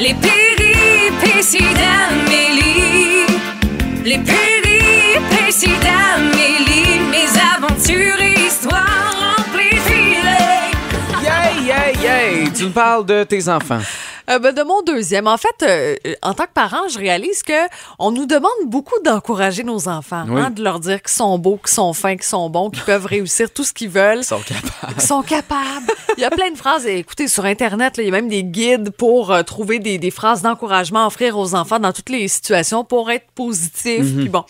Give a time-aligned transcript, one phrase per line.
[0.00, 3.26] Les péripéties d'Amélie.
[4.02, 7.00] Les péripéties d'Amélie.
[7.10, 9.76] Mes aventures et histoires remplies.
[11.22, 12.50] Yay, yay, yay!
[12.50, 13.80] Tu nous parles de tes enfants.
[14.30, 15.26] Euh, ben, de mon deuxième.
[15.26, 17.52] En fait, euh, en tant que parent, je réalise que
[17.98, 20.40] on nous demande beaucoup d'encourager nos enfants, Oui.
[20.40, 23.06] hein, de leur dire qu'ils sont beaux, qu'ils sont fins, qu'ils sont bons, qu'ils peuvent
[23.06, 24.18] réussir tout ce qu'ils veulent.
[24.20, 24.94] Ils sont capables.
[24.96, 25.92] Ils sont capables.
[26.16, 26.86] Il y a plein de phrases.
[26.86, 30.10] Écoutez, sur Internet, là, il y a même des guides pour euh, trouver des, des
[30.10, 34.00] phrases d'encouragement à offrir aux enfants dans toutes les situations pour être positif.
[34.04, 34.16] Mhm.
[34.20, 34.44] Puis bon.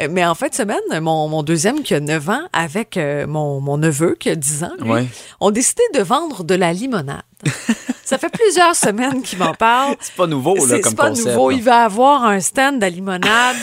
[0.00, 3.60] Euh, mais en fin de semaine, mon, mon deuxième qui a 9 ans avec mon,
[3.60, 5.06] mon neveu qui a 10 ans, lui, Ouais.
[5.40, 7.22] ont décidé de vendre de la limonade.
[8.04, 9.96] Ça fait plusieurs semaines qu'il m'en parle.
[10.00, 11.28] C'est pas nouveau, là, comme c'est pas concept.
[11.28, 11.50] nouveau.
[11.50, 11.56] là.
[11.56, 13.56] Il va avoir un stand de limonade.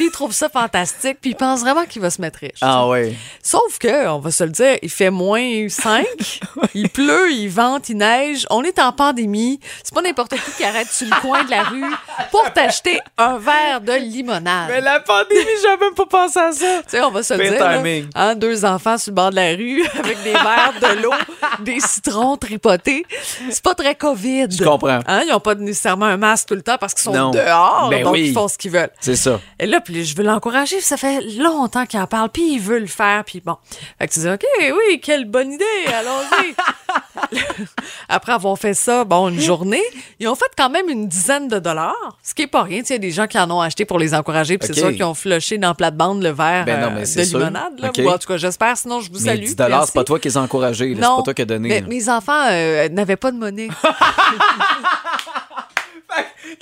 [0.00, 1.18] Puis il trouve ça fantastique.
[1.20, 2.60] Puis il pense vraiment qu'il va se mettre riche.
[2.62, 3.14] Ah ouais.
[3.42, 6.06] Sauf que, on va se le dire, il fait moins 5,
[6.74, 10.64] il pleut, il vente, il neige, on est en pandémie, c'est pas n'importe qui qui
[10.64, 11.84] arrête sur le coin de la rue
[12.30, 14.70] pour t'acheter un verre de limonade.
[14.70, 16.78] Mais la pandémie, j'avais même pas pensé à ça.
[16.84, 17.82] Tu sais, on va se le dire, là,
[18.14, 21.12] hein, deux enfants sur le bord de la rue avec des verres, de l'eau,
[21.58, 23.04] des citrons tripotés.
[23.50, 24.46] C'est pas très COVID.
[24.50, 25.00] Je comprends.
[25.06, 27.32] Hein, ils ont pas nécessairement un masque tout le temps parce qu'ils sont Non.
[27.32, 28.28] dehors, Ben donc oui.
[28.28, 28.90] ils font ce qu'ils veulent.
[28.98, 29.38] C'est ça.
[29.58, 30.80] Et là, puis je veux l'encourager.
[30.80, 33.56] Ça fait longtemps qu'il en parle, puis il veut le faire, puis bon.
[33.98, 36.54] Fait que tu dis, OK, oui, quelle bonne idée, allons-y.
[38.08, 39.82] Après avoir fait ça, bon, une journée,
[40.18, 42.82] ils ont fait quand même une dizaine de dollars, ce qui est pas rien.
[42.84, 44.92] Il y a des gens qui en ont acheté pour les encourager, puis c'est sûr
[44.92, 47.78] qu'ils ont flushé dans la plate-bande le verre Ben non, euh, mais de c'est limonade.
[47.78, 47.88] Là.
[47.88, 47.98] OK.
[47.98, 49.44] Ou en tout cas, j'espère, sinon je vous Mais salue.
[49.44, 49.92] 10 c'est Merci.
[49.92, 50.94] pas toi qui les as encouragés.
[50.94, 51.68] C'est pas toi qui as donné.
[51.68, 53.68] mais mes enfants euh, n'avaient pas de monnaie.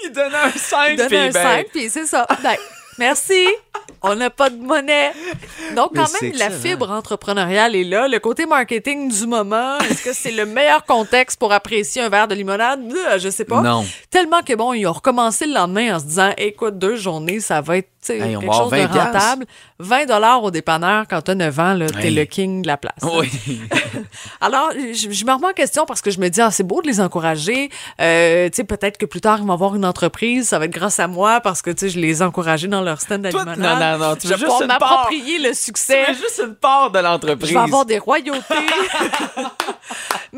[0.04, 2.26] Il donnait un 5 Ils donnaient un 5, puis c'est ça.
[2.42, 2.56] Ben,
[2.98, 3.46] merci.
[4.02, 5.12] On n'a pas de monnaie.
[5.74, 6.60] Donc, quand même, la excellent.
[6.62, 8.06] fibre entrepreneuriale est là.
[8.06, 12.28] Le côté marketing du moment, est-ce que c'est le meilleur contexte pour apprécier un verre
[12.28, 12.80] de limonade?
[12.94, 13.60] Euh, Je sais pas.
[13.60, 13.84] Non.
[14.10, 17.60] Tellement que bon, ils ont recommencé le lendemain en se disant, écoute, deux journées, ça
[17.60, 19.46] va être Hey, on quelque chose de avoir 20 rentable.
[19.80, 22.14] 20 dollars au dépanneur quand t'as 9 ans, t'es Hey.
[22.14, 22.94] le king de la place.
[23.02, 23.28] Oui.
[24.40, 26.80] Alors, je, je me remets en question parce que je me dis, ah, c'est beau
[26.80, 27.70] de les encourager.
[28.00, 30.48] Euh, tu peut-être que plus tard, ils vont avoir une entreprise.
[30.48, 33.00] Ça va être grâce à moi parce que, tu je les ai encouragés dans leur
[33.00, 33.78] stand Toi, d'alimentation.
[33.80, 36.04] non, non, non, tu Je veux juste m'approprier le Tu succès.
[36.04, 37.48] fais juste une part de l'entreprise.
[37.48, 38.54] Je vais avoir des royautés.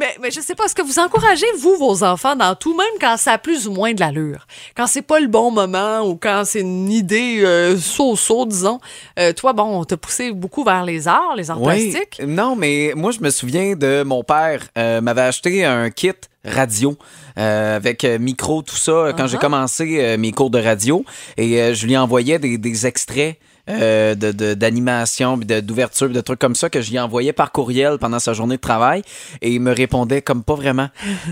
[0.01, 2.87] mais, mais je sais pas, est-ce que vous encouragez, vous, vos enfants, dans tout, même
[3.01, 4.47] quand ça a plus ou moins de l'allure?
[4.77, 8.81] Quand c'est pas le bon moment ou quand c'est une idée euh, so-so, disons.
[9.19, 11.91] Euh, toi, bon, on t'a poussé beaucoup vers les arts, les arts Oui.
[11.93, 12.21] plastiques.
[12.27, 16.13] Non, mais moi, je me souviens de mon père euh, m'avait acheté un kit
[16.45, 16.97] radio
[17.39, 19.41] euh, avec micro, tout ça, quand j'ai Uh-huh.
[19.41, 21.05] commencé euh, mes cours de radio.
[21.37, 23.37] Et euh, je lui envoyais des, des extraits.
[23.73, 27.99] Euh, de- d'animation, de- d'ouverture, de trucs comme ça que je lui envoyais par courriel
[27.99, 29.03] pendant sa journée de travail
[29.41, 30.89] et il me répondait comme pas vraiment.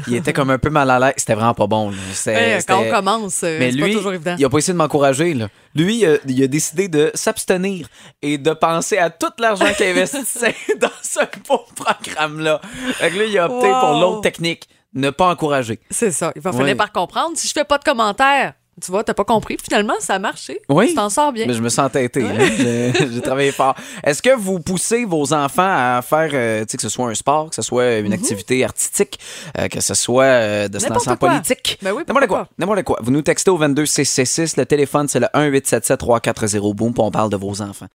[0.07, 1.15] Il était comme un peu mal à l'aise.
[1.17, 1.91] C'était vraiment pas bon.
[2.27, 4.37] Ouais, quand on commence, euh, mais lui, pas toujours évident.
[4.39, 5.37] il a pas essayé de m'encourager.
[5.75, 7.89] Lui, euh, il a décidé de s'abstenir
[8.23, 12.61] et de penser à tout l'argent qu'il investissait dans ce beau programme-là.
[13.01, 13.81] Là, il a opté Wow.
[13.81, 15.79] pour l'autre technique, ne pas encourager.
[15.91, 16.33] C'est ça.
[16.37, 16.59] Il va Ouais.
[16.59, 17.33] finir par comprendre.
[17.37, 19.57] Si je fais pas de commentaires, tu vois, t'as pas compris.
[19.63, 20.61] Finalement, ça a marché.
[20.69, 20.89] Oui.
[20.89, 21.47] Tu t'en sors bien.
[21.47, 22.23] Mais je me sens têté.
[22.23, 22.93] hein.
[23.13, 23.75] J'ai travaillé fort.
[24.05, 27.15] Est-ce que vous poussez vos enfants à faire, euh, tu sais, que ce soit un
[27.15, 29.19] sport, que ce soit une activité artistique,
[29.59, 31.79] euh, que ce soit euh, de se lancer en politique?
[31.83, 32.49] Ben oui, N'importe quoi.
[32.59, 32.99] N'importe quoi.
[33.03, 34.57] Vous nous textez au 22666.
[34.57, 37.89] Le téléphone, c'est le 1877 340 boom puis on parle de vos enfants.